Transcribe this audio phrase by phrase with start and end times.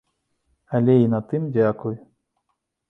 [0.79, 1.95] Але і на тым дзякуй!